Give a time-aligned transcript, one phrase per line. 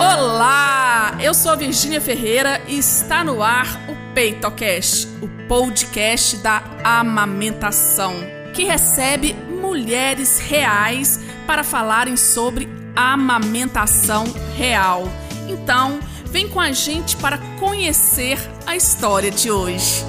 [0.00, 6.62] Olá, eu sou a Virgínia Ferreira e está no ar o PeitoCast, o podcast da
[6.84, 8.14] amamentação,
[8.54, 14.26] que recebe mulheres reais para falarem sobre amamentação
[14.56, 15.02] real.
[15.48, 20.04] Então, vem com a gente para conhecer a história de hoje.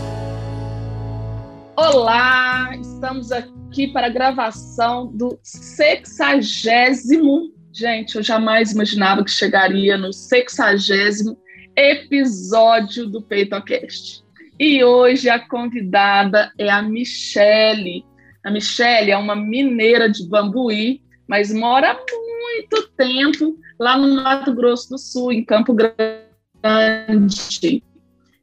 [1.76, 7.58] Olá, estamos aqui para a gravação do sexagésimo.
[7.72, 11.38] Gente, eu jamais imaginava que chegaria no sexagésimo
[11.76, 14.24] episódio do PeitoCast.
[14.60, 18.04] E hoje a convidada é a Michele.
[18.44, 24.54] A Michele é uma mineira de Bambuí, mas mora há muito tempo lá no Mato
[24.54, 25.98] Grosso do Sul, em Campo Grande.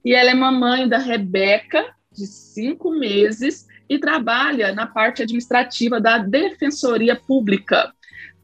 [0.05, 6.19] E ela é mamãe da Rebeca, de cinco meses, e trabalha na parte administrativa da
[6.19, 7.93] Defensoria Pública.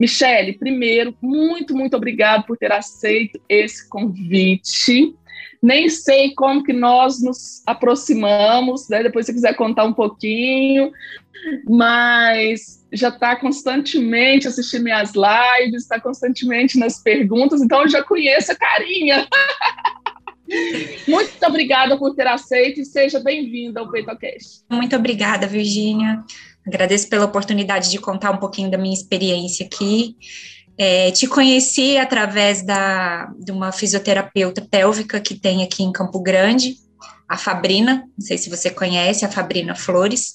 [0.03, 5.15] Michele, primeiro, muito, muito obrigado por ter aceito esse convite.
[5.63, 9.05] Nem sei como que nós nos aproximamos, né?
[9.05, 10.91] depois se quiser contar um pouquinho,
[11.71, 18.51] mas já está constantemente assistindo minhas lives, está constantemente nas perguntas, então eu já conheço
[18.51, 19.29] a carinha.
[21.07, 24.65] Muito obrigada por ter aceito e seja bem-vinda ao PeitoCast.
[24.69, 26.25] Muito obrigada, Virgínia.
[26.67, 30.17] Agradeço pela oportunidade de contar um pouquinho da minha experiência aqui.
[30.79, 36.77] É, te conheci através da, de uma fisioterapeuta pélvica que tem aqui em Campo Grande,
[37.29, 40.35] a Fabrina, não sei se você conhece, a Fabrina Flores,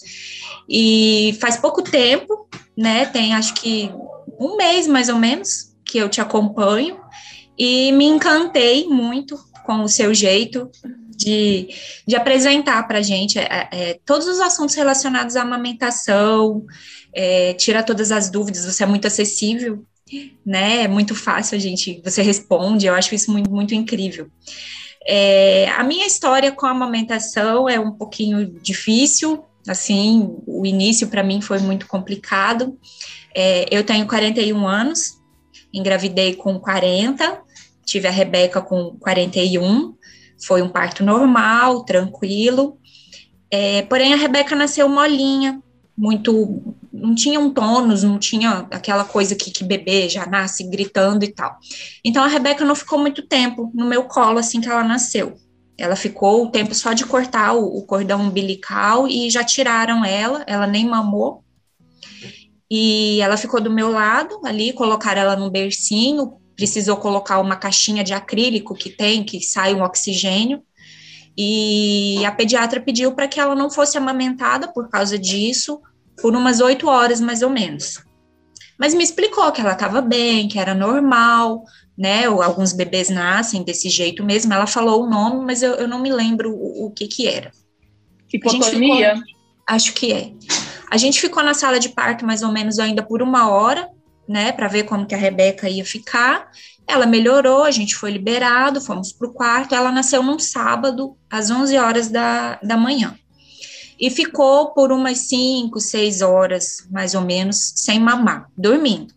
[0.70, 3.92] e faz pouco tempo, né, tem acho que
[4.39, 7.00] um mês mais ou menos, que eu te acompanho,
[7.58, 10.70] e me encantei muito com o seu jeito
[11.18, 11.70] de,
[12.06, 16.64] de apresentar para a gente é, é, todos os assuntos relacionados à amamentação,
[17.14, 19.84] é, tira todas as dúvidas, você é muito acessível,
[20.45, 20.84] né?
[20.84, 24.30] É muito fácil a gente, você responde, eu acho isso muito, muito incrível.
[25.06, 31.23] É, a minha história com a amamentação é um pouquinho difícil, assim, o início para
[31.23, 32.78] mim foi muito complicado.
[33.34, 35.17] É, eu tenho 41 anos,
[35.73, 37.42] engravidei com 40,
[37.86, 39.95] tive a Rebeca com 41,
[40.39, 42.77] foi um parto normal, tranquilo.
[43.49, 45.61] É, porém, a Rebeca nasceu molinha,
[45.98, 46.75] muito.
[46.92, 51.27] Não tinha um tônus, não tinha aquela coisa que, que bebê já nasce gritando e
[51.27, 51.58] tal.
[52.03, 55.37] Então, a Rebeca não ficou muito tempo no meu colo assim que ela nasceu.
[55.77, 60.43] Ela ficou o tempo só de cortar o, o cordão umbilical e já tiraram ela,
[60.48, 61.43] ela nem mamou.
[62.69, 68.04] E ela ficou do meu lado ali, colocaram ela num bercinho, precisou colocar uma caixinha
[68.04, 70.64] de acrílico que tem, que sai um oxigênio,
[71.38, 75.80] e a pediatra pediu para que ela não fosse amamentada por causa disso,
[76.20, 78.04] por umas oito horas mais ou menos.
[78.78, 81.64] Mas me explicou que ela estava bem, que era normal,
[81.96, 82.26] né?
[82.26, 84.52] Alguns bebês nascem desse jeito mesmo.
[84.52, 87.52] Ela falou o nome, mas eu, eu não me lembro o, o que que era.
[88.34, 89.16] Hipotonia?
[89.16, 89.23] Ficou,
[89.67, 90.32] acho que é.
[90.92, 93.90] A gente ficou na sala de parto mais ou menos ainda por uma hora,
[94.27, 96.49] né, para ver como que a Rebeca ia ficar.
[96.88, 99.76] Ela melhorou, a gente foi liberado, fomos para o quarto.
[99.76, 103.16] Ela nasceu num sábado, às 11 horas da, da manhã.
[103.99, 109.14] E ficou por umas 5, 6 horas, mais ou menos, sem mamar, dormindo.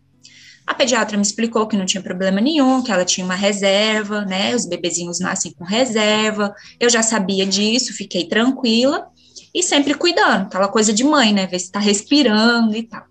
[0.65, 4.55] A pediatra me explicou que não tinha problema nenhum, que ela tinha uma reserva, né?
[4.55, 6.53] Os bebezinhos nascem com reserva.
[6.79, 9.07] Eu já sabia disso, fiquei tranquila
[9.53, 11.45] e sempre cuidando, aquela coisa de mãe, né?
[11.45, 13.03] Ver se está respirando e tal.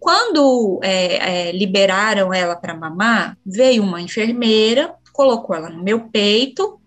[0.00, 6.80] Quando é, é, liberaram ela para mamar, veio uma enfermeira, colocou ela no meu peito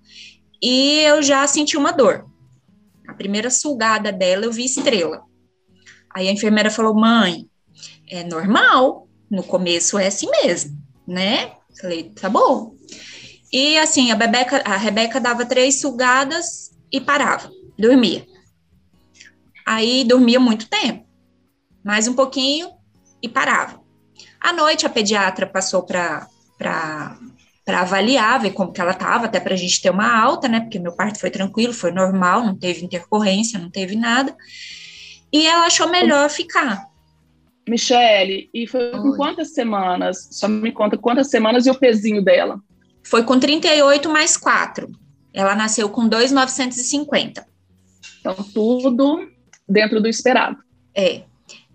[0.59, 2.25] e eu já senti uma dor.
[3.07, 5.21] A primeira sugada dela eu vi estrela.
[6.13, 7.47] Aí a enfermeira falou: mãe,
[8.09, 10.75] é normal, no começo é assim mesmo,
[11.07, 11.51] né?
[11.79, 12.75] Falei, tá bom.
[13.51, 18.25] E assim, a, Bebeca, a Rebeca dava três sugadas e parava, dormia.
[19.63, 21.05] Aí dormia muito tempo.
[21.83, 22.71] Mais um pouquinho,
[23.23, 23.81] e parava.
[24.39, 26.27] À noite, a pediatra passou para
[27.65, 30.59] avaliar, ver como que ela estava, até para a gente ter uma alta, né?
[30.59, 34.35] Porque meu parto foi tranquilo, foi normal, não teve intercorrência, não teve nada.
[35.31, 36.85] E ela achou melhor ficar.
[37.67, 39.17] Michele, e foi com Oi.
[39.17, 40.27] quantas semanas?
[40.31, 42.59] Só me conta quantas semanas e o pezinho dela?
[43.01, 44.91] Foi com 38 mais 4.
[45.33, 47.45] Ela nasceu com 2,950.
[48.19, 49.27] Então, tudo
[49.67, 50.57] dentro do esperado.
[50.93, 51.23] É.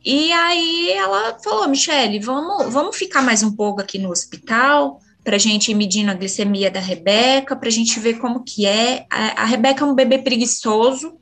[0.04, 5.36] E aí ela falou, Michele, vamos, vamos ficar mais um pouco aqui no hospital para
[5.36, 9.04] a gente ir medindo a glicemia da Rebeca, para a gente ver como que é.
[9.10, 11.18] A, a, Rebeca é um bebê preguiçoso,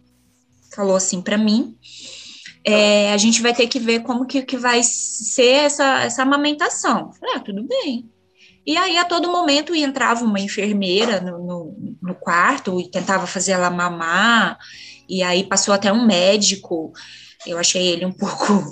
[0.75, 1.77] falou assim para mim.
[2.65, 7.13] É, a gente vai ter que ver como que, que vai ser essa, essa amamentação.
[7.15, 8.09] Falei, ah, tudo bem.
[8.67, 13.53] E aí, a todo momento, entrava uma enfermeira no, no, no quarto e tentava fazer
[13.53, 14.59] ela mamar,
[15.09, 16.93] e aí passou até um médico.
[17.47, 18.65] Eu achei ele um pouco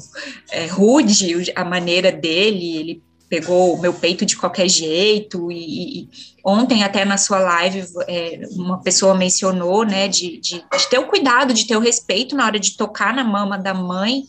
[0.50, 6.08] é, rude, a maneira dele, ele pegou o meu peito de qualquer jeito, e, e
[6.44, 11.08] ontem até na sua live é, uma pessoa mencionou, né, de, de, de, ter o
[11.08, 14.24] cuidado, de ter o respeito na hora de tocar na mama da mãe,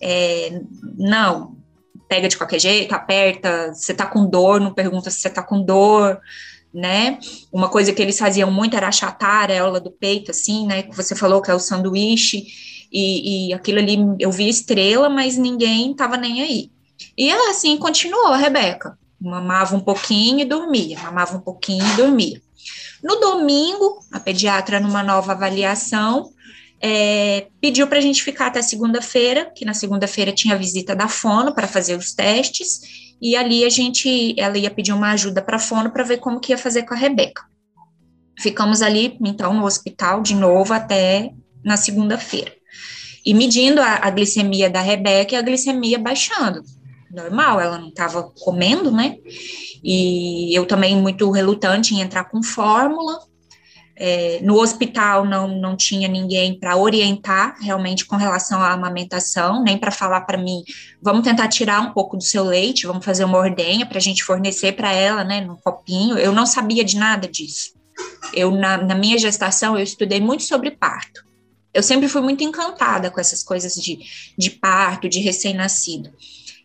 [0.00, 0.60] é,
[0.96, 1.56] não,
[2.08, 5.62] pega de qualquer jeito, aperta, você tá com dor, não pergunta se você tá com
[5.62, 6.18] dor,
[6.72, 7.18] né?
[7.52, 10.82] Uma coisa que eles faziam muito era achatar a areola do peito, assim, né?
[10.82, 12.46] Que você falou que é o sanduíche,
[12.92, 16.70] e, e aquilo ali eu vi estrela, mas ninguém tava nem aí.
[17.16, 18.98] E ela assim continuou, a Rebeca.
[19.20, 22.40] Mamava um pouquinho e dormia, mamava um pouquinho e dormia.
[23.02, 26.30] No domingo, a pediatra, numa nova avaliação,
[26.80, 31.54] é, pediu para a gente ficar até segunda-feira, que na segunda-feira tinha visita da fono
[31.54, 32.80] para fazer os testes,
[33.20, 36.40] e ali a gente, ela ia pedir uma ajuda para a fono para ver como
[36.40, 37.42] que ia fazer com a Rebeca.
[38.38, 41.32] Ficamos ali, então, no hospital de novo até
[41.64, 42.57] na segunda-feira.
[43.24, 46.62] E medindo a, a, glicemia da Rebeca e a glicemia baixando.
[47.10, 49.16] Normal, ela não estava comendo, né?
[49.82, 53.18] E eu também muito relutante em entrar com fórmula,
[54.00, 59.76] é, no hospital não, não tinha ninguém para orientar realmente com relação à amamentação, nem
[59.76, 60.62] para falar para mim,
[61.02, 64.22] vamos tentar tirar um pouco do seu leite, vamos fazer uma ordenha para a gente
[64.22, 66.16] fornecer para ela, né, num copinho.
[66.16, 67.72] Eu não sabia de nada disso.
[68.32, 71.26] Eu, na, na minha gestação, eu estudei muito sobre parto.
[71.78, 73.98] Eu sempre fui muito encantada com essas coisas de,
[74.36, 76.10] de parto, de recém-nascido.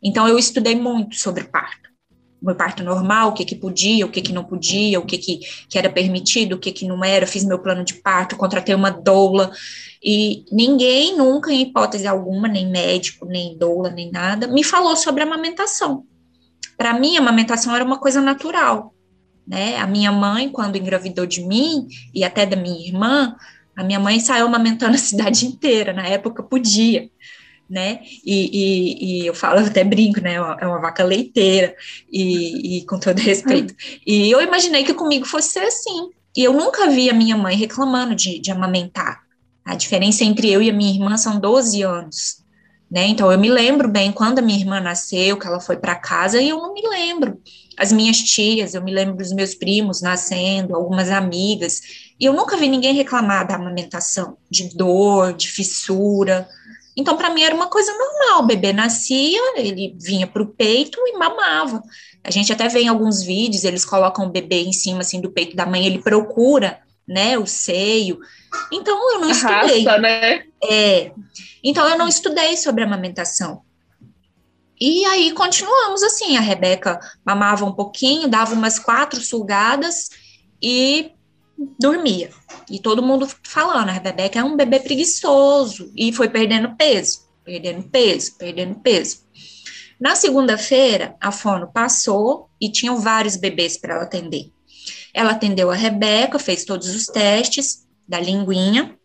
[0.02, 1.84] Então, eu estudei muito sobre parto
[2.44, 5.40] meu parto normal, o que que podia, o que que não podia, o que que,
[5.70, 8.90] que era permitido, o que que não era, fiz meu plano de parto, contratei uma
[8.90, 9.50] doula,
[10.04, 15.24] e ninguém nunca, em hipótese alguma, nem médico, nem doula, nem nada, me falou sobre
[15.24, 16.06] amamentação.
[16.78, 18.94] Para mim, a amamentação era uma coisa natural,
[19.48, 19.78] né?
[19.78, 23.38] A minha mãe, quando engravidou de mim, e até da minha irmã,
[23.76, 27.10] a minha mãe saiu amamentando a cidade inteira, na época podia,
[27.70, 28.02] né?
[28.26, 30.36] E, e, e, eu falo, até brinco, né?
[30.36, 31.76] É uma, é vaca leiteira,
[32.12, 33.74] e, e, com todo respeito.
[34.06, 36.10] E eu imaginei que comigo fosse ser assim.
[36.36, 39.22] E eu nunca vi a minha mãe reclamando de, de amamentar.
[39.64, 42.44] A diferença entre eu e a minha irmã são 12 anos.
[42.92, 43.08] Né?
[43.08, 46.40] Então eu me lembro bem quando a minha irmã nasceu, que ela foi para casa,
[46.40, 47.42] e eu não me lembro.
[47.78, 51.82] As minhas tias, eu me lembro dos meus primos nascendo, algumas amigas,
[52.20, 56.48] e eu nunca vi ninguém reclamar da amamentação, de dor, de fissura.
[56.96, 58.44] Então, para mim era uma coisa normal.
[58.44, 61.82] O bebê nascia, ele vinha para o peito e mamava.
[62.24, 65.32] A gente até vê em alguns vídeos, eles colocam o bebê em cima assim do
[65.32, 68.20] peito da mãe, ele procura, né, o seio.
[68.72, 69.84] Então eu não estudei.
[69.84, 70.44] Raça, né?
[70.64, 71.12] É.
[71.64, 73.62] Então eu não estudei sobre amamentação.
[74.86, 80.10] E aí continuamos assim, a Rebeca mamava um pouquinho, dava umas quatro sugadas
[80.62, 81.14] e
[81.80, 82.30] dormia.
[82.70, 85.90] E todo mundo falando, a Rebeca é um bebê preguiçoso.
[85.96, 89.20] E foi perdendo peso, perdendo peso, perdendo peso.
[89.98, 94.52] Na segunda-feira, a fono passou e tinham vários bebês para ela atender.
[95.14, 99.00] Ela atendeu a Rebeca, fez todos os testes da linguinha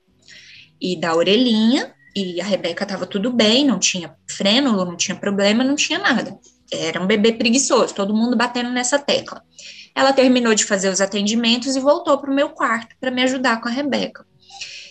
[0.80, 5.62] e da orelhinha, e a Rebeca estava tudo bem, não tinha frênulo, não tinha problema,
[5.62, 6.38] não tinha nada.
[6.70, 9.42] Era um bebê preguiçoso, todo mundo batendo nessa tecla.
[9.94, 13.60] Ela terminou de fazer os atendimentos e voltou para o meu quarto para me ajudar
[13.60, 14.26] com a Rebeca.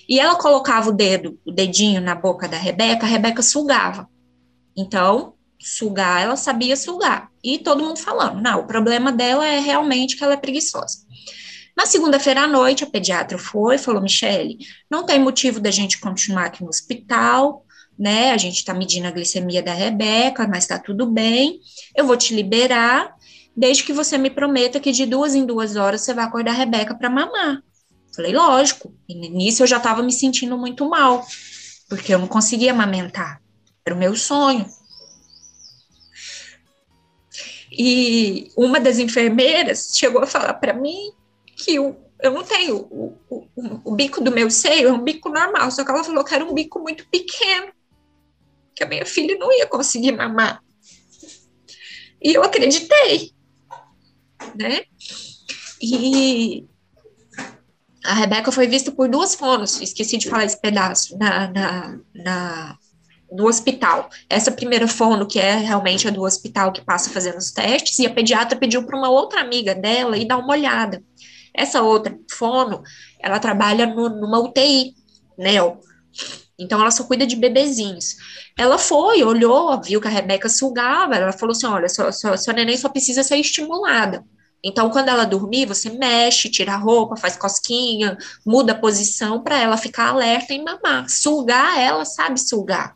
[0.07, 4.09] E ela colocava o dedo, o dedinho na boca da Rebeca, a Rebeca sugava.
[4.75, 7.29] Então, sugar, ela sabia sugar.
[7.43, 11.06] E todo mundo falando, não, o problema dela é realmente que ela é preguiçosa.
[11.77, 14.57] Na segunda-feira à noite, a pediatra foi e falou, Michele,
[14.89, 17.63] não tem motivo da gente continuar aqui no hospital,
[17.97, 18.31] né?
[18.31, 21.59] A gente está medindo a glicemia da Rebeca, mas está tudo bem.
[21.95, 23.15] Eu vou te liberar
[23.55, 26.55] desde que você me prometa que de duas em duas horas você vai acordar a
[26.55, 27.61] Rebeca para mamar.
[28.15, 28.91] Falei, lógico.
[29.07, 31.23] E nisso eu já estava me sentindo muito mal,
[31.87, 33.39] porque eu não conseguia amamentar.
[33.85, 34.65] Era o meu sonho.
[37.71, 41.11] E uma das enfermeiras chegou a falar para mim
[41.57, 43.47] que eu, eu não tenho o, o,
[43.83, 46.45] o, bico do meu seio, é um bico normal, só que ela falou que era
[46.45, 47.71] um bico muito pequeno,
[48.75, 50.61] que a minha filha não ia conseguir mamar.
[52.21, 53.35] E eu acreditei
[54.55, 54.81] né?
[55.81, 56.65] E
[58.03, 62.77] a Rebeca foi vista por duas fonos, esqueci de falar esse pedaço, na, na, na,
[63.31, 64.09] no hospital.
[64.29, 68.05] Essa primeira fono, que é realmente a do hospital que passa fazendo os testes, e
[68.05, 71.03] a pediatra pediu para uma outra amiga dela ir dar uma olhada.
[71.57, 72.83] Essa outra fono,
[73.19, 74.93] ela trabalha no, numa UTI,
[75.37, 75.55] né?
[76.59, 78.15] Então ela só cuida de bebezinhos.
[78.57, 82.53] Ela foi, olhou, viu que a Rebeca sugava, ela falou assim: olha, sua, sua, sua
[82.53, 84.23] neném só precisa ser estimulada
[84.63, 89.57] Então, quando ela dormir, você mexe, tira a roupa, faz cosquinha, muda a posição para
[89.59, 91.09] ela ficar alerta e mamar.
[91.09, 92.95] Sugar, ela sabe sugar.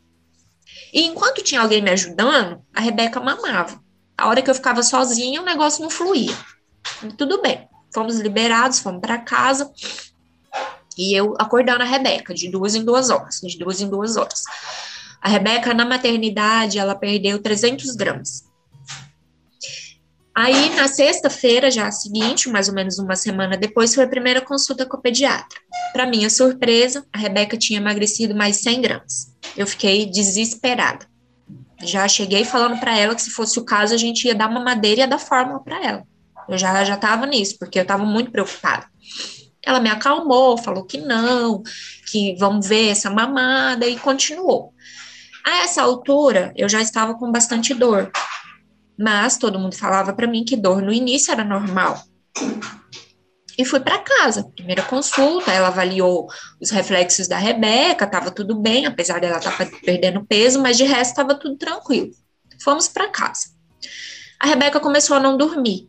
[0.92, 3.80] E enquanto tinha alguém me ajudando, a Rebeca mamava.
[4.16, 6.36] A hora que eu ficava sozinha, o negócio não fluía.
[7.02, 7.68] E tudo bem.
[7.92, 9.70] Fomos liberados, fomos para casa.
[10.96, 14.42] E eu acordando a Rebeca, de duas em duas horas, de duas em duas horas.
[15.20, 18.44] A Rebeca, na maternidade, ela perdeu 300 gramas.
[20.34, 24.40] Aí, na sexta-feira, já a seguinte, mais ou menos uma semana depois, foi a primeira
[24.40, 25.60] consulta com o pediatra.
[25.92, 29.32] Para minha surpresa, a Rebeca tinha emagrecido mais 100 gramas.
[29.54, 31.06] Eu fiquei desesperada.
[31.82, 34.60] Já cheguei falando para ela que, se fosse o caso, a gente ia dar uma
[34.60, 36.06] madeira e ia dar fórmula para ela.
[36.48, 38.86] Eu já já estava nisso, porque eu estava muito preocupada.
[39.64, 41.62] Ela me acalmou, falou que não,
[42.10, 44.72] que vamos ver essa mamada e continuou.
[45.44, 48.10] A essa altura, eu já estava com bastante dor,
[48.98, 52.02] mas todo mundo falava para mim que dor no início era normal.
[53.58, 56.26] E fui para casa, primeira consulta, ela avaliou
[56.60, 60.84] os reflexos da Rebeca, estava tudo bem, apesar dela estar tá perdendo peso, mas de
[60.84, 62.10] resto estava tudo tranquilo.
[62.62, 63.50] Fomos para casa.
[64.40, 65.88] A Rebeca começou a não dormir.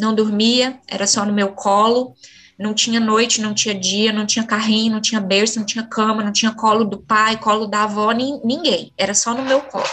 [0.00, 2.14] Não dormia, era só no meu colo,
[2.58, 6.22] não tinha noite, não tinha dia, não tinha carrinho, não tinha berço, não tinha cama,
[6.22, 9.88] não tinha colo do pai, colo da avó, ninguém, era só no meu colo.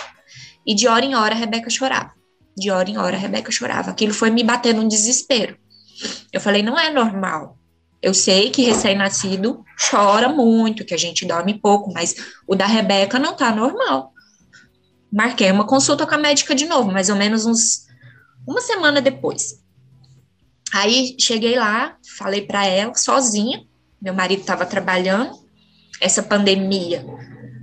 [0.66, 2.12] E de hora em hora a Rebeca chorava.
[2.58, 3.92] De hora em hora a Rebeca chorava.
[3.92, 5.58] Aquilo foi me batendo um desespero.
[6.34, 7.58] Eu falei, não é normal.
[8.02, 13.18] Eu sei que recém-nascido chora muito, que a gente dorme pouco, mas o da Rebeca
[13.18, 14.14] não tá normal.
[15.12, 17.88] Marquei uma consulta com a médica de novo, mais ou menos uns
[18.46, 19.66] uma semana depois.
[20.74, 23.64] Aí cheguei lá, falei para ela sozinha,
[24.02, 25.32] meu marido estava trabalhando.
[26.00, 27.04] Essa pandemia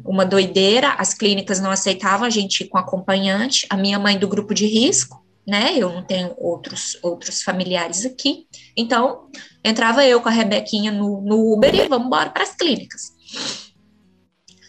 [0.05, 4.29] uma doideira, as clínicas não aceitavam a gente ir com acompanhante, a minha mãe do
[4.29, 5.75] grupo de risco, né?
[5.77, 8.47] Eu não tenho outros outros familiares aqui.
[8.77, 9.29] Então,
[9.65, 13.14] entrava eu com a Rebequinha no, no Uber e vamos embora para as clínicas.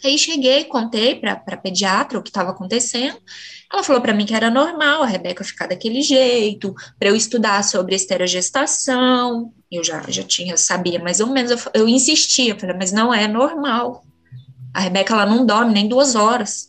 [0.06, 3.18] Aí cheguei, contei para a pediatra o que estava acontecendo.
[3.72, 7.64] Ela falou para mim que era normal a Rebeca ficar daquele jeito, para eu estudar
[7.64, 9.52] sobre esterogestação.
[9.72, 11.52] Eu já, já tinha, sabia mais ou menos.
[11.52, 14.04] Eu, eu insistia, falei, mas não é normal.
[14.74, 16.68] A Rebeca, ela não dorme nem duas horas,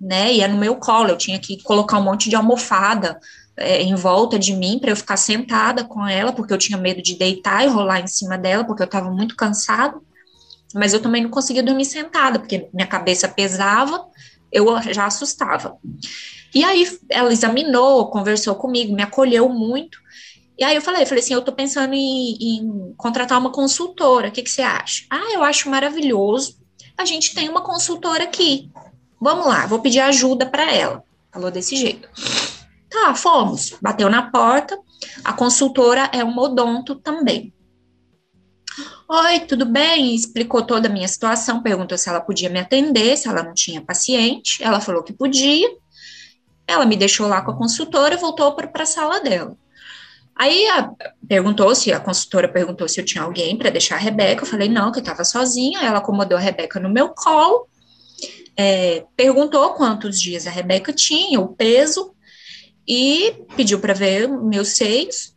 [0.00, 0.34] né?
[0.34, 3.20] E é no meu colo, eu tinha que colocar um monte de almofada
[3.56, 7.02] é, em volta de mim para eu ficar sentada com ela, porque eu tinha medo
[7.02, 10.00] de deitar e rolar em cima dela, porque eu estava muito cansada.
[10.74, 14.06] Mas eu também não conseguia dormir sentada, porque minha cabeça pesava,
[14.52, 15.76] eu já assustava.
[16.54, 19.98] E aí ela examinou, conversou comigo, me acolheu muito.
[20.58, 24.32] E aí eu falei, falei assim, eu tô pensando em, em contratar uma consultora, o
[24.32, 25.04] que, que você acha?
[25.08, 26.58] Ah, eu acho maravilhoso
[26.98, 28.68] a gente tem uma consultora aqui.
[29.20, 31.04] Vamos lá, vou pedir ajuda para ela.
[31.32, 32.08] Falou desse jeito.
[32.90, 33.76] Tá, fomos.
[33.80, 34.76] Bateu na porta.
[35.24, 37.52] A consultora é uma odonto também.
[39.08, 40.14] Oi, tudo bem?
[40.14, 43.80] Explicou toda a minha situação, perguntou se ela podia me atender, se ela não tinha
[43.80, 44.62] paciente.
[44.62, 45.68] Ela falou que podia.
[46.66, 49.56] Ela me deixou lá com a consultora e voltou para a sala dela.
[50.36, 50.90] Aí a,
[51.26, 54.42] perguntou se a consultora perguntou se eu tinha alguém para deixar a Rebeca.
[54.42, 55.80] Eu falei não, que eu estava sozinha.
[55.80, 57.66] Ela acomodou a Rebeca no meu colo,
[58.56, 62.14] é, perguntou quantos dias a Rebeca tinha, o peso,
[62.86, 65.34] e pediu para ver meus seios.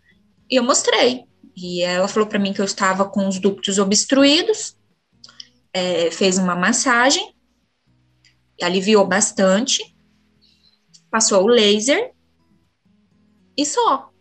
[0.49, 1.30] E eu mostrei.
[1.55, 4.77] E ela falou para mim que eu estava com os ductos obstruídos,
[5.73, 7.33] é, fez uma massagem,
[8.61, 9.95] aliviou bastante,
[11.09, 12.11] passou o laser
[13.57, 14.11] e só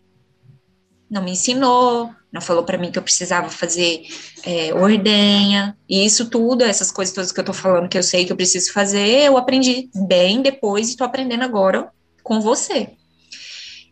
[1.10, 4.06] não me ensinou, não falou para mim que eu precisava fazer
[4.44, 8.24] é, ordenha, e isso tudo, essas coisas todas que eu tô falando que eu sei
[8.24, 11.90] que eu preciso fazer, eu aprendi bem depois e tô aprendendo agora
[12.22, 12.96] com você.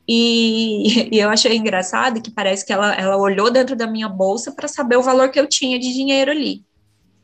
[0.08, 4.52] E, e, eu achei engraçado que parece que ela, ela olhou dentro da minha bolsa
[4.52, 6.64] para saber o valor que eu tinha de dinheiro ali.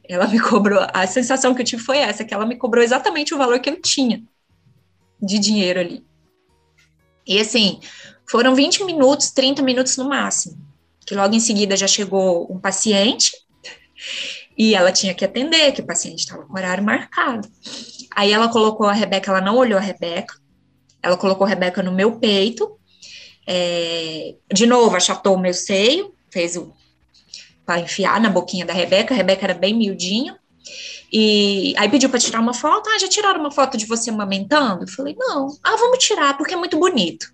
[0.07, 3.35] Ela me cobrou, a sensação que eu tive foi essa, que ela me cobrou exatamente
[3.35, 4.23] o valor que eu tinha
[5.21, 6.05] de dinheiro ali.
[7.27, 7.81] E assim,
[8.29, 10.59] foram 20 minutos, 30 minutos no máximo,
[11.07, 13.33] que logo em seguida já chegou um paciente
[14.59, 17.49] e ela tinha que atender, que o paciente estava com horário marcado.
[18.15, 20.35] Aí ela colocou a Rebeca, ela não olhou a Rebeca,
[21.05, 22.79] ela colocou Rebeca no meu peito,
[23.47, 26.73] é, de novo achatou o meu seio, fez o
[27.67, 30.39] para enfiar na boquinha da Rebeca, a Rebeca era bem miudinha,
[31.13, 34.85] e aí pediu para tirar uma foto, ah, já tiraram uma foto de você amamentando?
[34.85, 37.33] Eu falei, não, ah, vamos tirar, porque é muito bonito.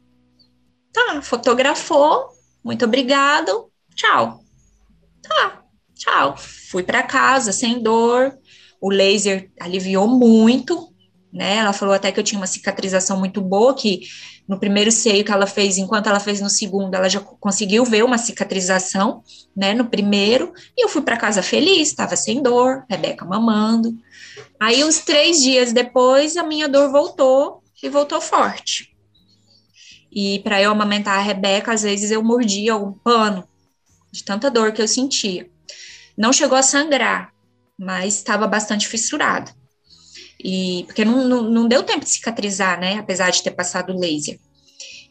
[0.92, 2.28] Tá, fotografou,
[2.62, 4.40] muito obrigado, tchau.
[5.22, 5.62] Tá,
[5.94, 6.36] tchau.
[6.36, 8.36] Fui para casa sem dor,
[8.80, 10.89] o laser aliviou muito,
[11.32, 11.56] né?
[11.56, 14.00] Ela falou até que eu tinha uma cicatrização muito boa, que
[14.48, 18.04] no primeiro seio que ela fez, enquanto ela fez no segundo, ela já conseguiu ver
[18.04, 19.22] uma cicatrização,
[19.56, 23.96] né, no primeiro, e eu fui para casa feliz, estava sem dor, Rebeca mamando.
[24.58, 28.94] Aí, uns três dias depois, a minha dor voltou, e voltou forte.
[30.12, 33.48] E para eu amamentar a Rebeca, às vezes eu mordia um pano,
[34.10, 35.48] de tanta dor que eu sentia.
[36.18, 37.32] Não chegou a sangrar,
[37.78, 39.52] mas estava bastante fissurado.
[40.42, 42.98] E porque não, não, não deu tempo de cicatrizar, né?
[42.98, 44.38] Apesar de ter passado laser.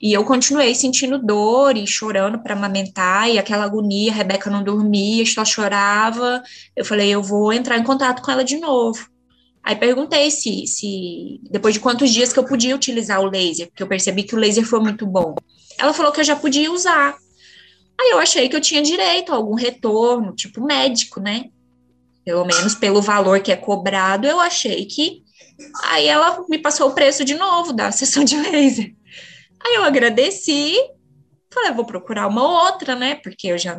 [0.01, 4.63] E eu continuei sentindo dor e chorando para amamentar, e aquela agonia, a Rebeca não
[4.63, 6.41] dormia, só chorava.
[6.75, 9.07] Eu falei, eu vou entrar em contato com ela de novo.
[9.61, 13.83] Aí perguntei se, se depois de quantos dias que eu podia utilizar o laser, porque
[13.83, 15.35] eu percebi que o laser foi muito bom.
[15.77, 17.15] Ela falou que eu já podia usar.
[17.99, 21.49] Aí eu achei que eu tinha direito a algum retorno, tipo médico, né?
[22.29, 25.23] Pelo menos pelo valor que é cobrado, eu achei que.
[25.85, 28.93] Aí ela me passou o preço de novo da sessão de laser.
[29.59, 30.75] Aí eu agradeci,
[31.51, 33.15] falei, vou procurar uma outra, né?
[33.15, 33.75] Porque eu já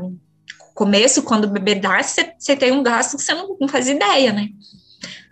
[0.74, 4.32] começo, quando o bebê dá, você tem um gasto que você não, não faz ideia,
[4.32, 4.48] né?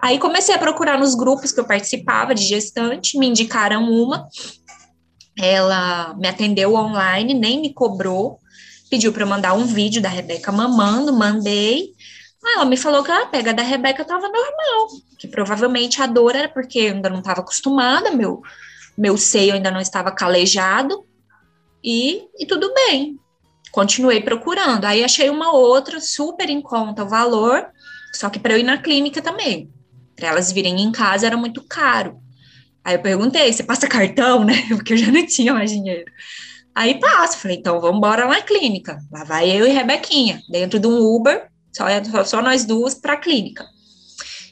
[0.00, 4.28] Aí comecei a procurar nos grupos que eu participava de gestante, me indicaram uma.
[5.36, 8.38] Ela me atendeu online, nem me cobrou,
[8.88, 11.97] pediu para mandar um vídeo da Rebeca mamando, mandei.
[12.44, 16.36] Ah, ela me falou que a pega da Rebeca estava normal, que provavelmente a dor
[16.36, 18.42] era porque eu ainda não estava acostumada, meu,
[18.96, 21.04] meu seio ainda não estava calejado,
[21.82, 23.18] e, e tudo bem.
[23.70, 24.84] Continuei procurando.
[24.84, 27.66] Aí achei uma outra, super em conta o valor,
[28.14, 29.70] só que para eu ir na clínica também.
[30.16, 32.20] Para elas virem em casa era muito caro.
[32.84, 34.54] Aí eu perguntei, você passa cartão, né?
[34.70, 36.10] Porque eu já não tinha mais dinheiro.
[36.74, 38.98] Aí passo, falei, então vamos embora na clínica.
[39.10, 43.16] Lá vai eu e Rebequinha, dentro de um Uber, só, só nós duas para a
[43.16, 43.64] clínica.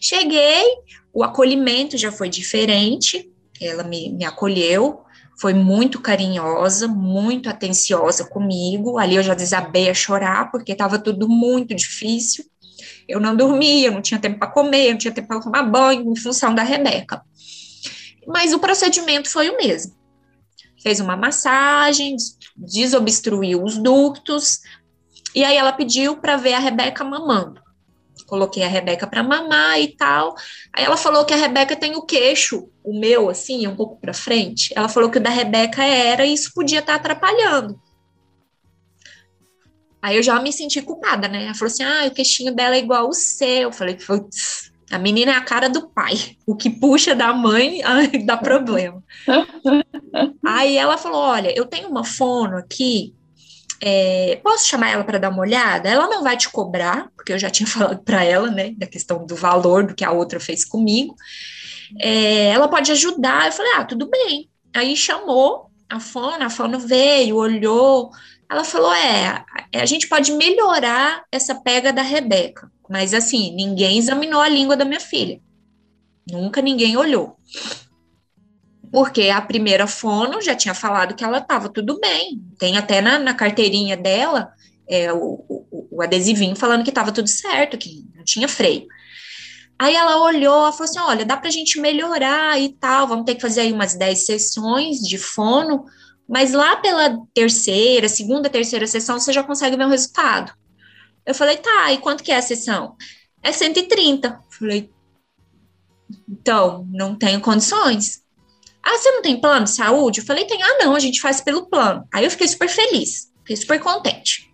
[0.01, 0.65] Cheguei,
[1.13, 3.31] o acolhimento já foi diferente,
[3.61, 5.01] ela me, me acolheu,
[5.39, 8.99] foi muito carinhosa, muito atenciosa comigo.
[8.99, 12.45] Ali eu já desabei a chorar, porque estava tudo muito difícil.
[13.07, 16.17] Eu não dormia, não tinha tempo para comer, não tinha tempo para tomar banho, em
[16.17, 17.23] função da Rebeca.
[18.27, 19.95] Mas o procedimento foi o mesmo.
[20.83, 22.17] Fez uma massagem,
[22.57, 24.61] desobstruiu os ductos,
[25.37, 27.61] e aí ela pediu para ver a Rebeca mamando.
[28.27, 30.35] Coloquei a Rebeca para mamar e tal.
[30.73, 34.15] Aí ela falou que a Rebeca tem o queixo, o meu, assim, um pouco para
[34.15, 34.73] frente.
[34.75, 37.79] Ela falou que o da Rebeca era e isso podia estar tá atrapalhando.
[40.01, 41.45] Aí eu já me senti culpada, né?
[41.45, 43.47] Ela falou assim: ah, o queixinho dela é igual o seu.
[43.47, 46.15] Eu falei, putz, a menina é a cara do pai.
[46.47, 47.83] O que puxa da mãe
[48.25, 49.05] dá problema.
[50.47, 53.15] Aí ela falou: olha, eu tenho uma fono aqui
[53.81, 55.89] é, posso chamar ela para dar uma olhada?
[55.89, 59.25] Ela não vai te cobrar, porque eu já tinha falado para ela, né, da questão
[59.27, 61.15] do valor do que a outra fez comigo.
[62.01, 63.47] É, ela pode ajudar.
[63.47, 64.49] Eu falei, ah, tudo bem.
[64.75, 68.11] Aí chamou a Fono, a Fono veio, olhou.
[68.51, 74.41] Ela falou, é, a gente pode melhorar essa pega da Rebeca, mas assim, ninguém examinou
[74.41, 75.41] a língua da minha filha.
[76.29, 77.37] Nunca ninguém olhou
[78.97, 82.43] porque a primeira fono já tinha falado que ela estava tudo bem.
[82.59, 84.51] Tem até na, na carteirinha dela
[84.89, 88.87] é, o, o, o, adesivinho falando que estava tudo certo, que não tinha freio.
[89.79, 93.35] Aí ela olhou, falou assim: olha, dá para a gente melhorar e tal, vamos ter
[93.35, 95.85] que fazer aí umas 10 sessões de fono,
[96.27, 100.55] mas lá pela terceira, segunda, terceira sessão, você já consegue ver o resultado.
[101.27, 102.97] Eu falei, tá, e quanto que é a sessão?
[103.43, 104.41] É 130.
[104.59, 104.91] Falei,
[106.27, 108.25] então, não tenho condições.
[108.87, 110.21] Ah, você não tem plano de saúde?
[110.21, 110.63] Eu falei, tem.
[110.63, 112.07] Ah, não, a gente faz pelo plano.
[112.15, 114.49] Aí eu fiquei super feliz, fiquei super contente.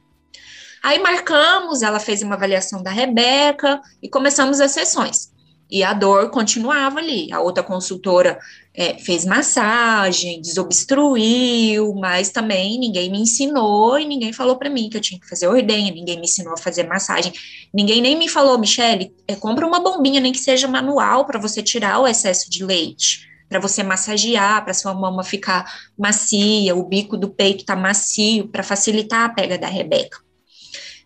[0.82, 5.30] Aí marcamos, ela fez uma avaliação da Rebeca e começamos as sessões.
[5.70, 7.30] E a dor continuava ali.
[7.30, 8.38] A outra consultora
[8.74, 14.96] é, fez massagem, desobstruiu, mas também ninguém me ensinou e ninguém falou para mim que
[14.96, 17.32] eu tinha que fazer ordenha, ninguém me ensinou a fazer massagem,
[17.72, 21.62] ninguém nem me falou, Michele, é, compra uma bombinha, nem que seja manual, para você
[21.62, 27.18] tirar o excesso de leite para você massagear, para sua mama ficar macia, o bico
[27.18, 30.18] do peito tá macio, para facilitar a pega da Rebeca.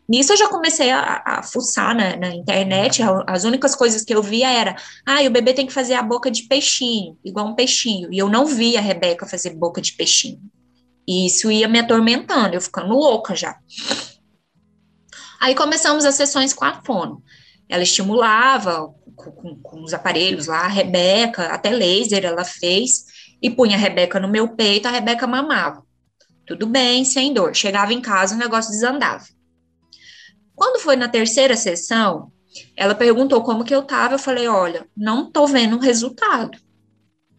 [0.08, 4.22] Nisso eu já comecei a, a fuçar na, na, internet, as únicas coisas que eu
[4.22, 8.12] via era, ah, o bebê tem que fazer a boca de peixinho, igual um peixinho,
[8.12, 10.40] e eu não via a Rebeca fazer boca de peixinho.
[11.08, 13.56] E isso ia me atormentando, eu ficando louca já.
[15.40, 17.20] Aí começamos as sessões com a fono.
[17.68, 23.06] Ela estimulava com, com, os aparelhos lá, a Rebeca, até laser ela fez,
[23.40, 25.82] e punha a Rebeca no meu peito, a Rebeca mamava.
[26.46, 27.54] Tudo bem, sem dor.
[27.54, 29.24] Chegava em casa, o negócio desandava.
[30.54, 32.30] Quando foi na terceira sessão,
[32.76, 36.58] ela perguntou como que eu tava, eu falei, olha, não tô vendo resultado.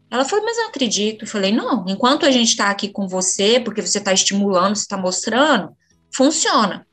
[0.09, 1.25] Ela falou, mas eu acredito.
[1.25, 4.83] Eu falei, não, enquanto a gente está aqui com você, porque você está estimulando, você
[4.83, 5.75] está mostrando,
[6.13, 6.85] funciona.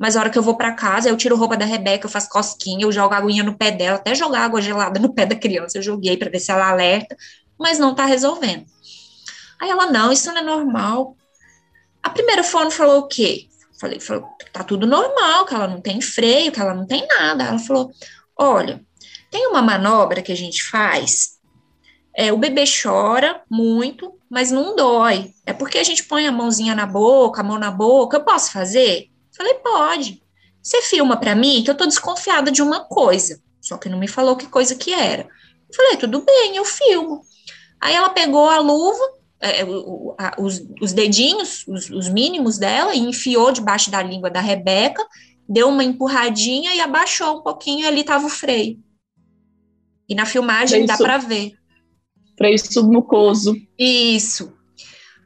[0.00, 2.30] Mas a hora que eu vou para casa, eu tiro roupa da Rebeca, eu faço
[2.30, 5.76] cosquinha, eu jogo aguinha no pé dela, até jogar água gelada no pé da criança,
[5.76, 7.14] eu joguei para ver se ela alerta,
[7.58, 8.64] mas não está resolvendo.
[9.60, 11.14] Aí ela, não, isso não é normal.
[12.02, 13.46] A primeira fono falou o quê?
[13.78, 17.44] Falei, falou, tá tudo normal, que ela não tem freio, que ela não tem nada.
[17.44, 17.90] Ela falou,
[18.34, 18.80] olha,
[19.30, 21.38] tem uma manobra que a gente faz
[22.16, 25.34] é, o bebê chora muito, mas não dói.
[25.44, 28.16] É porque a gente põe a mãozinha na boca, a mão na boca.
[28.16, 29.10] Eu posso fazer?
[29.40, 30.22] Falei, pode.
[30.62, 33.40] Você filma para mim que eu tô desconfiada de uma coisa.
[33.58, 35.22] Só que não me falou que coisa que era.
[35.22, 37.22] Eu falei, tudo bem, eu filmo.
[37.80, 39.02] Aí ela pegou a luva,
[39.40, 44.28] é, o, a, os, os, dedinhos, os, os mínimos dela, e enfiou debaixo da língua
[44.28, 45.02] da Rebeca,
[45.48, 48.78] deu uma empurradinha e abaixou um pouquinho, e ali tava o freio.
[50.06, 51.54] E na filmagem dá para ver
[52.36, 53.54] freio submucoso.
[53.78, 54.52] Isso.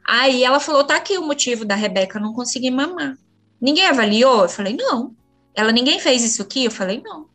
[0.07, 3.17] Aí ela falou: tá aqui o motivo da Rebeca não conseguir mamar.
[3.65, 4.43] Ninguém avaliou?
[4.43, 5.15] Eu falei: não.
[5.55, 6.65] Ela, ninguém fez isso aqui?
[6.65, 7.25] Eu falei: não.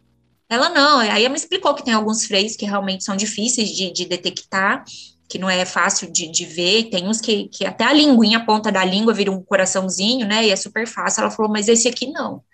[0.49, 1.01] Ela não.
[1.01, 4.85] Aí ela me explicou que tem alguns freios que realmente são difíceis de, de detectar,
[5.29, 6.85] que não é fácil de, de ver.
[6.85, 10.47] Tem uns que, que até a linguinha, a ponta da língua vira um coraçãozinho, né?
[10.47, 11.23] E é super fácil.
[11.23, 12.45] Ela falou: mas esse aqui não.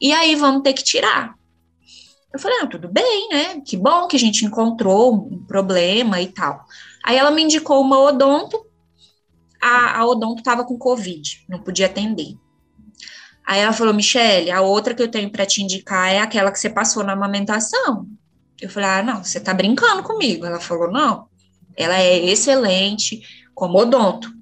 [0.00, 1.34] E aí vamos ter que tirar.
[2.32, 3.60] Eu falei, ah, tudo bem, né?
[3.60, 6.64] Que bom que a gente encontrou um problema e tal.
[7.04, 8.64] Aí ela me indicou uma odonto,
[9.62, 12.34] a, a odonto estava com Covid, não podia atender.
[13.46, 16.58] Aí ela falou, Michele, a outra que eu tenho para te indicar é aquela que
[16.58, 18.06] você passou na amamentação.
[18.60, 20.46] Eu falei, ah, não, você tá brincando comigo.
[20.46, 21.26] Ela falou, não,
[21.76, 23.20] ela é excelente
[23.54, 24.32] como odonto.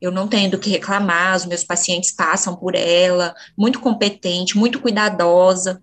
[0.00, 4.80] Eu não tenho do que reclamar, os meus pacientes passam por ela, muito competente, muito
[4.80, 5.80] cuidadosa.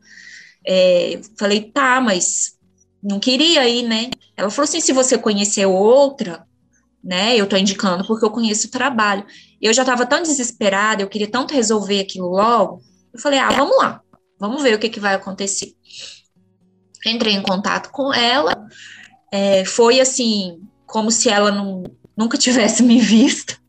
[0.66, 2.56] É, falei, tá, mas
[3.04, 4.10] não queria ir, né?
[4.36, 6.46] Ela falou assim: se você conhecer outra,
[7.06, 7.36] né?
[7.40, 9.24] Eu tô indicando porque eu conheço o trabalho.
[9.62, 12.82] Eu já estava tão desesperada, eu queria tanto resolver aquilo logo.
[13.14, 14.02] Eu falei, ah, vamos lá,
[14.40, 15.74] vamos ver o que, que vai acontecer.
[17.06, 18.68] Entrei em contato com ela,
[19.32, 21.84] é, foi assim, como se ela não,
[22.18, 23.64] nunca tivesse me visto.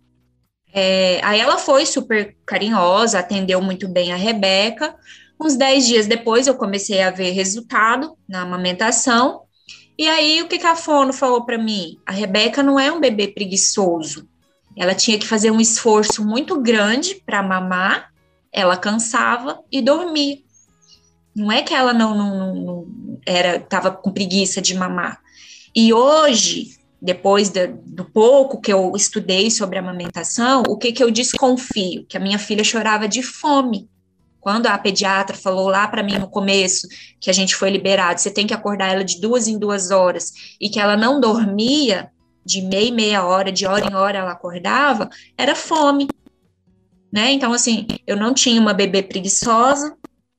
[0.73, 4.97] É, aí ela foi super carinhosa, atendeu muito bem a Rebeca,
[5.41, 9.43] Uns 10 dias depois, eu comecei a ver resultado na amamentação.
[9.99, 11.99] E aí, o que, que a fono falou para mim?
[12.05, 14.29] A Rebeca não é um bebê preguiçoso.
[14.77, 18.13] Ela tinha que fazer um esforço muito grande para mamar,
[18.53, 20.39] ela cansava e dormia.
[21.35, 22.87] Não é que ela não, não, não
[23.25, 25.21] era estava com preguiça de mamar.
[25.75, 31.11] E hoje, depois de, do pouco que eu estudei sobre amamentação, o que, que eu
[31.11, 32.07] desconfio?
[32.07, 33.89] Que a minha filha chorava de fome.
[34.47, 36.87] Quando a pediatra falou lá para mim no começo
[37.21, 40.33] que a gente foi liberado, você tem que acordar ela de duas em duas horas
[40.61, 42.13] e que ela não dormia
[42.45, 46.07] de meia meia hora, de hora em hora ela acordava, era fome.
[47.13, 47.33] Né?
[47.33, 49.97] Então, assim, eu não tinha uma bebê preguiçosa,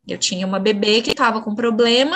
[0.08, 2.16] eu tinha uma bebê que estava com problema,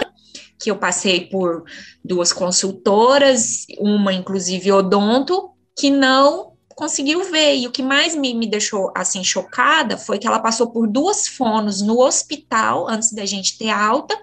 [0.58, 1.66] que eu passei por
[2.06, 7.58] duas consultoras, uma inclusive odonto, que não conseguiu ver.
[7.58, 11.28] E o que mais me, me deixou assim chocada foi que ela passou por duas
[11.28, 14.18] fonos no hospital antes da gente ter alta,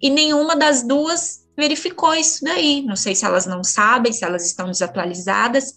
[0.00, 2.82] e nenhuma das duas verificou isso daí.
[2.82, 5.74] Não sei se elas não sabem, se elas estão desatualizadas.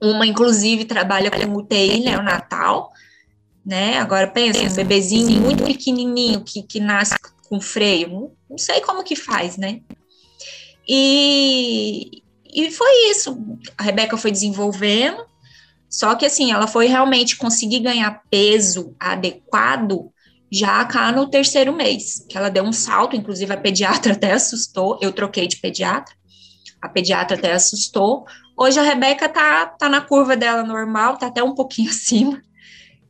[0.00, 2.90] Uma, inclusive, trabalha com UTI neonatal,
[3.66, 3.98] né?
[3.98, 7.16] Agora pensa, um bebezinho muito pequenininho que, que nasce
[7.48, 9.80] com freio, não sei como que faz, né?
[10.86, 13.38] E, e foi isso.
[13.76, 15.24] A Rebeca foi desenvolvendo,
[15.88, 20.10] só que assim, ela foi realmente conseguir ganhar peso adequado
[20.50, 24.98] já cá no terceiro mês, que ela deu um salto, inclusive a pediatra até assustou,
[25.02, 26.14] eu troquei de pediatra,
[26.80, 28.24] a pediatra até assustou.
[28.56, 32.42] Hoje a Rebeca tá, tá na curva dela normal, tá até um pouquinho acima.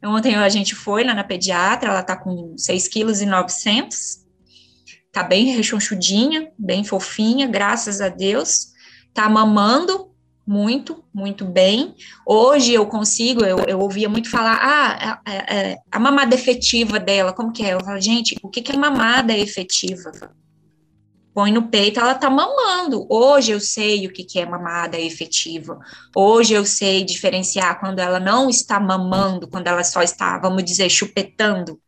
[0.05, 3.89] Ontem a gente foi lá na pediatra, ela tá com 6,9 kg,
[5.13, 8.78] tá bem rechonchudinha, bem fofinha, graças a Deus
[9.19, 10.13] tá mamando
[10.47, 11.93] muito, muito bem.
[12.25, 17.33] Hoje eu consigo, eu, eu ouvia muito falar, ah, a, a, a, mamada efetiva dela,
[17.33, 17.75] como que é?
[17.75, 20.13] Eu falo, gente, o que, que é mamada efetiva?
[21.35, 23.09] Põe no peito, ela tá mamando.
[23.11, 25.81] Hoje eu sei o que, que é mamada efetiva.
[26.15, 30.89] Hoje eu sei diferenciar quando ela não está mamando, quando ela só está, vamos dizer,
[30.89, 31.81] chupetando,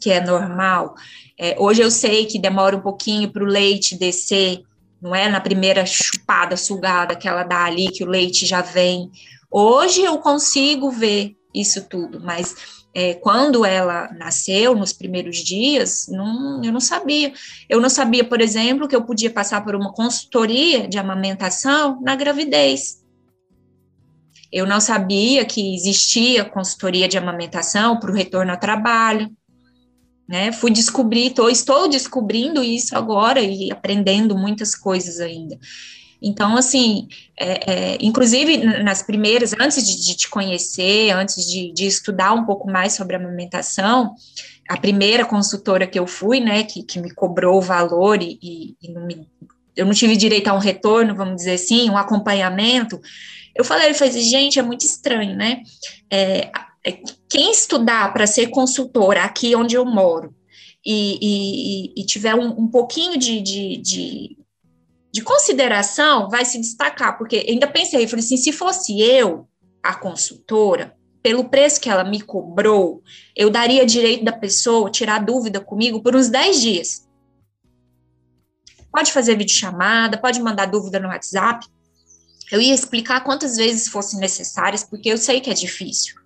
[0.00, 0.94] que é normal.
[1.38, 4.62] É, hoje eu sei que demora um pouquinho para o leite descer
[5.00, 9.10] não é na primeira chupada, sugada que ela dá ali, que o leite já vem.
[9.50, 12.54] Hoje eu consigo ver isso tudo, mas
[12.94, 17.32] é, quando ela nasceu, nos primeiros dias, não, eu não sabia.
[17.68, 22.16] Eu não sabia, por exemplo, que eu podia passar por uma consultoria de amamentação na
[22.16, 23.00] gravidez.
[24.52, 29.30] Eu não sabia que existia consultoria de amamentação para o retorno ao trabalho.
[30.30, 30.52] Né?
[30.52, 35.58] Fui descobrir, tô, estou descobrindo isso agora e aprendendo muitas coisas ainda.
[36.22, 41.84] Então, assim, é, é, inclusive nas primeiras, antes de, de te conhecer, antes de, de,
[41.84, 44.14] estudar um pouco mais sobre a amamentação,
[44.68, 48.76] a primeira consultora que eu fui, né, que, que me cobrou o valor e, e,
[48.80, 49.28] e não me,
[49.74, 53.00] eu não tive direito a um retorno, vamos dizer assim, um acompanhamento,
[53.52, 55.64] eu falei, ele falei, gente, é muito estranho, né?
[56.08, 56.52] É,
[56.86, 56.92] é
[57.30, 60.34] quem estudar para ser consultora aqui onde eu moro
[60.84, 64.40] e, e, e tiver um, um pouquinho de, de, de
[65.12, 69.48] de consideração vai se destacar, porque ainda pensei, falei assim, se fosse eu,
[69.82, 73.02] a consultora, pelo preço que ela me cobrou,
[73.36, 77.08] eu daria direito da pessoa tirar dúvida comigo por uns 10 dias.
[78.92, 81.66] Pode fazer videochamada, pode mandar dúvida no WhatsApp.
[82.50, 86.19] Eu ia explicar quantas vezes fossem necessárias, porque eu sei que é difícil.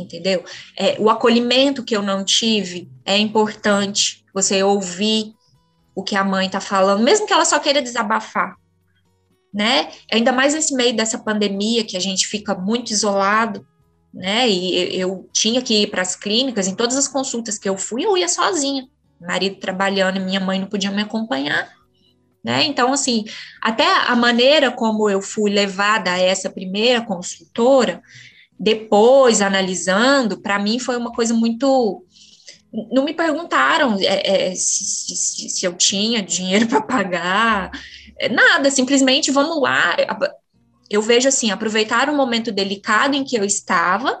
[0.00, 0.44] Entendeu?
[0.76, 4.24] É, o acolhimento que eu não tive é importante.
[4.32, 5.34] Você ouvir
[5.94, 8.56] o que a mãe está falando, mesmo que ela só queira desabafar,
[9.52, 9.90] né?
[10.10, 13.66] Ainda mais nesse meio dessa pandemia que a gente fica muito isolado,
[14.12, 14.48] né?
[14.48, 18.04] E eu tinha que ir para as clínicas, em todas as consultas que eu fui,
[18.04, 18.88] eu ia sozinha.
[19.20, 21.68] Marido trabalhando minha mãe não podia me acompanhar.
[22.42, 22.64] Né?
[22.64, 23.24] Então, assim,
[23.60, 28.02] até a maneira como eu fui levada a essa primeira consultora,
[28.60, 32.04] depois analisando, para mim foi uma coisa muito
[32.92, 37.70] não me perguntaram é, é, se, se, se, eu tinha dinheiro para pagar,
[38.18, 39.96] é, nada, simplesmente vamos lá.
[40.88, 44.20] Eu vejo assim, aproveitaram o momento delicado em que eu estava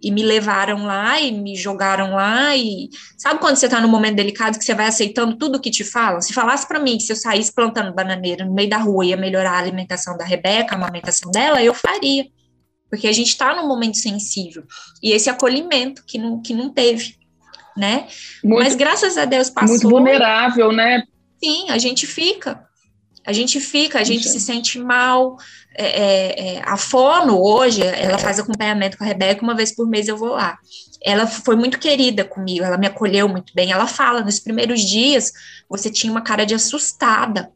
[0.00, 4.14] e me levaram lá e me jogaram lá e sabe quando você está no momento
[4.14, 6.20] delicado que você vai aceitando tudo que te falam?
[6.20, 9.16] Se falasse para mim que se eu saísse plantando bananeira no meio da rua ia
[9.16, 12.26] melhorar a alimentação da Rebeca, a amamentação dela, eu faria.
[12.90, 14.64] Porque a gente está num momento sensível.
[15.02, 17.18] E esse acolhimento que não, que não teve
[17.78, 18.08] né?
[18.42, 19.68] Muito, Mas graças a Deus passou.
[19.68, 21.04] Muito vulnerável, né?
[21.42, 22.66] Sim, a gente fica.
[23.24, 24.38] A gente fica, a gente Sim.
[24.38, 25.36] se sente mal.
[25.76, 29.86] É, é, é, a Fono, hoje, ela faz acompanhamento com a Rebeca, uma vez por
[29.86, 30.58] mês eu vou lá.
[31.04, 33.70] Ela foi muito querida comigo, ela me acolheu muito bem.
[33.70, 35.32] Ela fala, nos primeiros dias,
[35.68, 37.52] você tinha uma cara de assustada.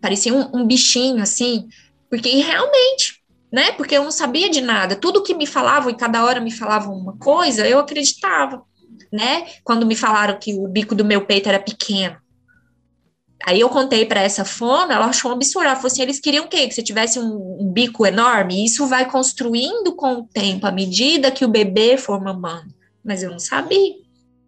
[0.00, 1.68] Parecia um, um bichinho, assim,
[2.08, 3.19] porque realmente,
[3.52, 3.72] né?
[3.72, 4.96] Porque eu não sabia de nada.
[4.96, 8.64] Tudo que me falavam, e cada hora me falavam uma coisa, eu acreditava
[9.12, 9.46] né?
[9.64, 12.16] Quando me falaram que o bico do meu peito era pequeno.
[13.44, 15.66] Aí eu contei para essa fono, ela achou um absurdo.
[15.66, 16.68] Ela falou assim: eles queriam o quê?
[16.68, 18.60] Que você tivesse um, um, bico enorme?
[18.60, 22.72] E isso vai construindo com o tempo, à medida que o bebê for mamando.
[23.02, 23.94] Mas eu não sabia,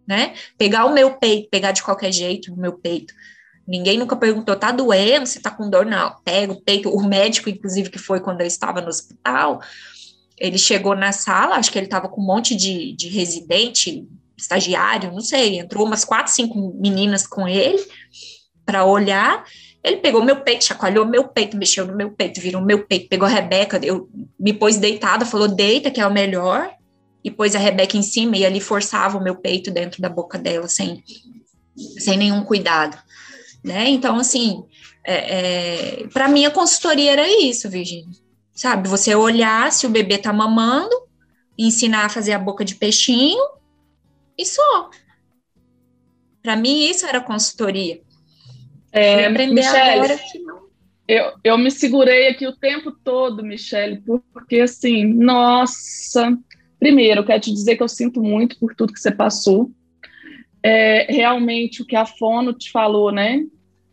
[0.07, 0.35] né?
[0.57, 3.13] Pegar o meu peito, pegar de qualquer jeito o meu peito.
[3.67, 5.25] Ninguém nunca perguntou, tá doendo?
[5.25, 5.85] Você tá com dor?
[5.85, 6.89] Não, pega o peito.
[6.89, 9.61] O médico, inclusive, que foi quando eu estava no hospital,
[10.37, 14.05] ele chegou na sala, acho que ele estava com um monte de, de residente,
[14.37, 17.81] estagiário, não sei, entrou umas quatro, cinco meninas com ele
[18.65, 19.43] para olhar.
[19.83, 23.27] Ele pegou meu peito, chacoalhou meu peito, mexeu no meu peito, virou meu peito, pegou
[23.27, 26.73] a Rebeca, eu me pôs deitada, falou: deita, que é o melhor,
[27.23, 30.37] e pôs a Rebeca em cima e ali forçava o meu peito dentro da boca
[30.37, 31.03] dela, sem,
[31.97, 32.97] sem nenhum cuidado.
[33.63, 33.89] Né?
[33.89, 34.63] Então, assim,
[35.05, 38.21] é, é, para mim a consultoria era isso, Virginia.
[38.53, 40.95] Sabe, você olhar se o bebê tá mamando,
[41.57, 43.43] ensinar a fazer a boca de peixinho
[44.37, 44.89] e só.
[46.41, 48.01] Para mim, isso era consultoria.
[48.91, 49.27] É,
[50.39, 50.63] não.
[51.07, 56.37] Eu, eu me segurei aqui o tempo todo, Michele, porque assim, nossa.
[56.79, 59.71] Primeiro, eu quero te dizer que eu sinto muito por tudo que você passou.
[60.63, 63.43] É, realmente, o que a Fono te falou, né?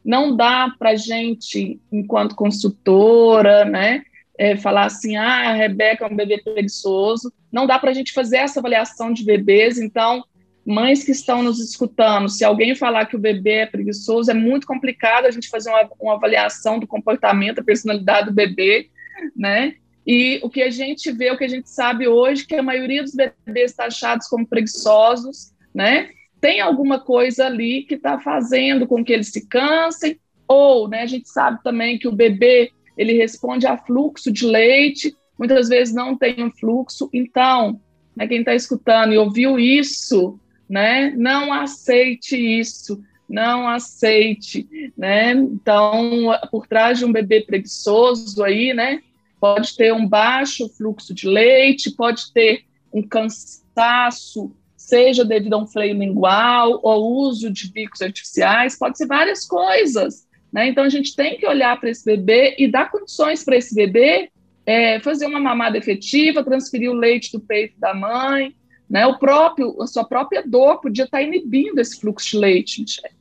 [0.04, 4.02] Não dá para gente, enquanto consultora, né?
[4.38, 7.32] É, falar assim, ah, a Rebeca é um bebê preguiçoso.
[7.52, 9.78] Não dá para a gente fazer essa avaliação de bebês.
[9.78, 10.24] Então,
[10.64, 14.66] mães que estão nos escutando, se alguém falar que o bebê é preguiçoso, é muito
[14.66, 18.88] complicado a gente fazer uma, uma avaliação do comportamento, da personalidade do bebê,
[19.36, 19.74] né?
[20.06, 23.02] E o que a gente vê, o que a gente sabe hoje, que a maioria
[23.02, 26.08] dos bebês taxados como preguiçosos, né?
[26.40, 31.06] Tem alguma coisa ali que está fazendo com que eles se cansem, ou, né, a
[31.06, 36.16] gente sabe também que o bebê, ele responde a fluxo de leite, muitas vezes não
[36.16, 37.80] tem um fluxo, então,
[38.16, 41.12] né, quem está escutando e ouviu isso, né?
[41.16, 45.32] Não aceite isso, não aceite, né?
[45.32, 49.00] Então, por trás de um bebê preguiçoso aí, né?
[49.40, 54.54] pode ter um baixo fluxo de leite, pode ter um cansaço,
[54.90, 60.26] seja devido a um freio lingual ou uso de bicos artificiais, pode ser várias coisas.
[60.52, 60.68] Né?
[60.68, 64.30] Então, a gente tem que olhar para esse bebê e dar condições para esse bebê
[64.66, 68.54] é, fazer uma mamada efetiva, transferir o leite do peito da mãe,
[68.88, 69.06] né?
[69.06, 73.14] O próprio, a sua própria dor podia estar inibindo esse fluxo de leite, Michelle.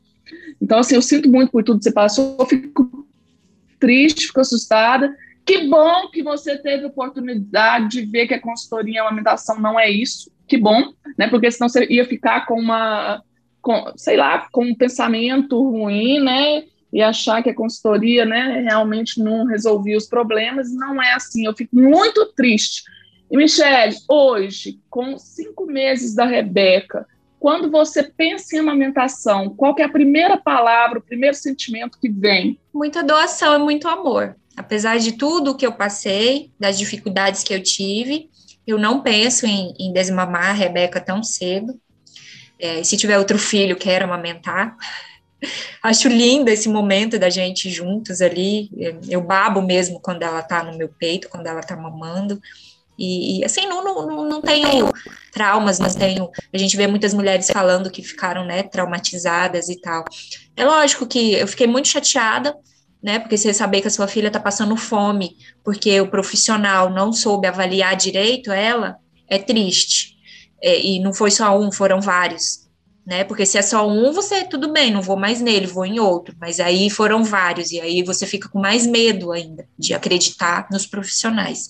[0.61, 3.07] Então, assim, eu sinto muito por tudo que você passou, fico
[3.79, 5.15] triste, fico assustada.
[5.45, 9.89] Que bom que você teve oportunidade de ver que a consultoria em amamentação não é
[9.89, 10.31] isso.
[10.49, 11.27] Que bom, né?
[11.27, 13.21] Porque senão você ia ficar com uma,
[13.61, 16.63] com, sei lá, com um pensamento ruim, né?
[16.91, 20.73] E achar que a consultoria, né, realmente não resolvia os problemas.
[20.73, 21.45] Não é assim.
[21.45, 22.81] Eu fico muito triste.
[23.29, 27.05] E, Michele, hoje, com cinco meses da Rebeca,
[27.39, 32.59] quando você pensa em amamentação, qual é a primeira palavra, o primeiro sentimento que vem?
[32.73, 34.35] Muita doação e muito amor.
[34.57, 38.29] Apesar de tudo que eu passei, das dificuldades que eu tive,
[38.69, 41.79] eu não penso em, em desmamar a Rebeca tão cedo.
[42.59, 44.75] É, se tiver outro filho, quero amamentar.
[45.81, 48.69] Acho lindo esse momento da gente juntos ali.
[49.07, 52.39] Eu babo mesmo quando ela tá no meu peito, quando ela tá mamando.
[52.97, 54.91] E, e, assim, não, não, não tenho
[55.31, 56.29] traumas, não tenho.
[56.53, 60.03] A gente vê muitas mulheres falando que ficaram, né, traumatizadas e tal.
[60.55, 62.53] É lógico que eu fiquei muito chateada,
[63.01, 67.13] né, porque você saber que a sua filha está passando fome porque o profissional não
[67.13, 70.17] soube avaliar direito ela, é triste.
[70.61, 72.67] É, e não foi só um, foram vários.
[73.05, 75.99] Né, porque se é só um, você tudo bem, não vou mais nele, vou em
[75.99, 76.35] outro.
[76.39, 80.85] Mas aí foram vários, e aí você fica com mais medo ainda de acreditar nos
[80.85, 81.69] profissionais.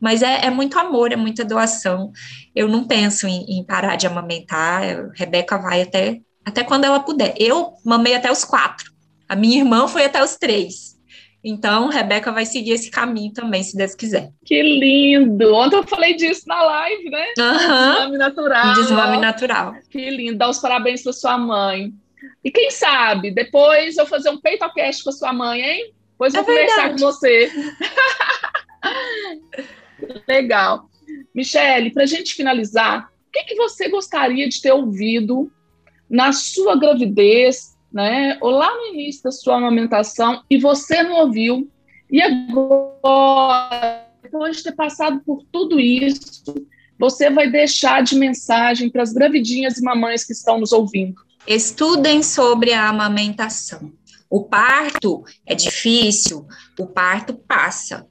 [0.00, 2.10] Mas é, é, muito amor, é muita doação.
[2.54, 4.82] Eu não penso em, em parar de amamentar.
[4.82, 7.34] A Rebeca vai até, até quando ela puder.
[7.38, 8.90] Eu mamei até os quatro.
[9.30, 10.98] A minha irmã foi até os três.
[11.44, 14.32] Então, Rebeca vai seguir esse caminho também, se Deus quiser.
[14.44, 15.54] Que lindo!
[15.54, 17.26] Ontem eu falei disso na live, né?
[17.38, 17.52] Uhum.
[17.52, 18.74] Desmame natural.
[18.74, 19.74] Desmame natural.
[19.88, 20.36] Que lindo.
[20.36, 21.94] Dá os parabéns para sua mãe.
[22.42, 25.94] E quem sabe, depois eu fazer um peitocast com a sua mãe, hein?
[26.10, 27.52] Depois eu vou é conversar com você.
[30.26, 30.90] Legal.
[31.32, 35.52] Michele, para a gente finalizar, o que, que você gostaria de ter ouvido
[36.10, 38.38] na sua gravidez, né?
[38.40, 41.70] Ou lá no início da sua amamentação e você não ouviu?
[42.10, 46.42] E agora, depois de ter passado por tudo isso,
[46.98, 51.20] você vai deixar de mensagem para as gravidinhas e mamães que estão nos ouvindo?
[51.46, 53.92] Estudem sobre a amamentação.
[54.28, 56.46] O parto é difícil,
[56.78, 58.06] o parto passa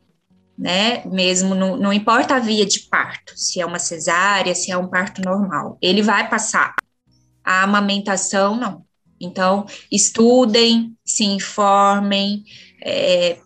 [0.59, 1.05] né?
[1.05, 4.89] Mesmo não, não importa a via de parto, se é uma cesárea, se é um
[4.89, 6.75] parto normal, ele vai passar.
[7.41, 8.85] A amamentação, não.
[9.19, 12.43] Então, estudem, se informem,
[12.83, 13.37] é,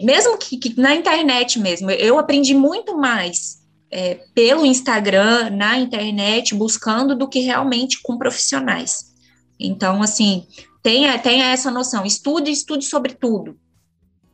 [0.00, 1.90] mesmo que, que, na internet mesmo.
[1.90, 9.12] Eu aprendi muito mais é, pelo Instagram, na internet, buscando do que realmente com profissionais.
[9.60, 10.46] Então, assim,
[10.82, 13.56] tenha, tenha essa noção, estude, estude sobre tudo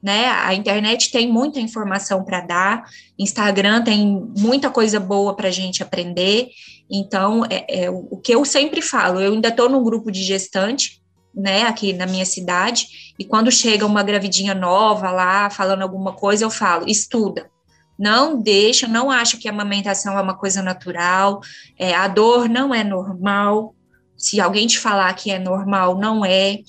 [0.02, 0.28] né?
[0.28, 2.84] A internet tem muita informação para dar,
[3.18, 6.48] Instagram tem muita coisa boa para a gente aprender.
[6.90, 11.02] Então, é, é, o que eu sempre falo, eu ainda estou num grupo de gestante,
[11.34, 16.44] né, aqui na minha cidade, e quando chega uma gravidinha nova lá, falando alguma coisa,
[16.44, 17.50] eu falo, estuda.
[17.98, 21.40] Não deixa, não acha que a amamentação é uma coisa natural,
[21.76, 23.74] é, a dor não é normal.
[24.16, 26.60] Se alguém te falar que é normal, não é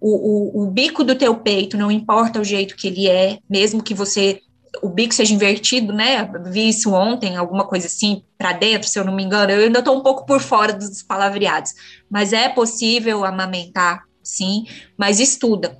[0.00, 3.82] o, o, o bico do teu peito, não importa o jeito que ele é, mesmo
[3.82, 4.40] que você
[4.82, 6.30] o bico seja invertido, né?
[6.46, 9.50] Vi isso ontem, alguma coisa assim, para dentro, se eu não me engano.
[9.50, 11.74] Eu ainda estou um pouco por fora dos palavreados,
[12.08, 15.78] mas é possível amamentar, sim, mas estuda.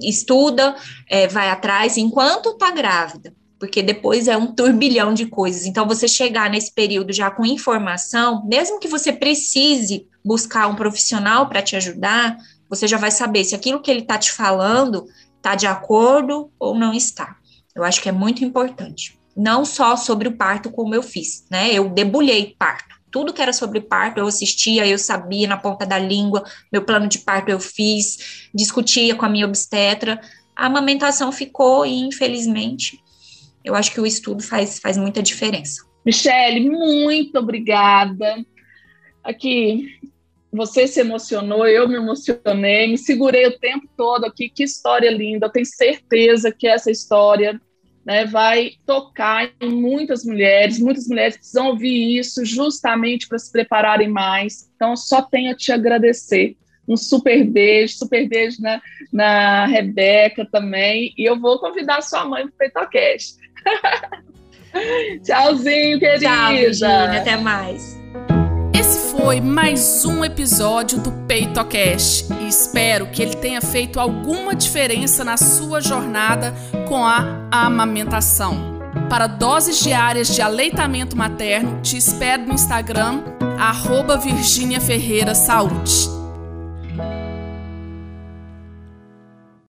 [0.00, 0.74] Estuda,
[1.08, 5.66] é, vai atrás enquanto está grávida, porque depois é um turbilhão de coisas.
[5.66, 11.48] Então, você chegar nesse período já com informação, mesmo que você precise buscar um profissional
[11.48, 12.36] para te ajudar,
[12.72, 15.06] você já vai saber se aquilo que ele está te falando
[15.36, 17.36] está de acordo ou não está.
[17.76, 19.18] Eu acho que é muito importante.
[19.36, 21.70] Não só sobre o parto, como eu fiz, né?
[21.70, 22.98] Eu debulhei parto.
[23.10, 27.06] Tudo que era sobre parto eu assistia, eu sabia na ponta da língua, meu plano
[27.06, 30.18] de parto eu fiz, discutia com a minha obstetra.
[30.56, 33.04] A amamentação ficou e, infelizmente,
[33.62, 35.84] eu acho que o estudo faz, faz muita diferença.
[36.06, 38.42] Michele, muito obrigada.
[39.22, 40.00] Aqui,
[40.52, 44.50] você se emocionou, eu me emocionei, me segurei o tempo todo aqui.
[44.50, 45.46] Que história linda!
[45.46, 47.58] Eu tenho certeza que essa história
[48.04, 50.78] né, vai tocar em muitas mulheres.
[50.78, 54.70] Muitas mulheres precisam ouvir isso justamente para se prepararem mais.
[54.76, 56.56] Então, só tenho a te agradecer.
[56.86, 58.82] Um super beijo, super beijo na,
[59.12, 61.14] na Rebeca também.
[61.16, 63.36] E eu vou convidar sua mãe para o Petocast.
[65.24, 66.26] Tchauzinho, querida.
[66.26, 67.20] Tchau, Virginia.
[67.20, 68.02] Até mais.
[68.92, 75.24] Esse foi mais um episódio do PeitoCast e espero que ele tenha feito alguma diferença
[75.24, 76.52] na sua jornada
[76.86, 78.78] com a amamentação.
[79.08, 83.22] Para doses diárias de aleitamento materno, te espero no Instagram,
[83.58, 86.21] arroba Virginia Ferreira Saúde.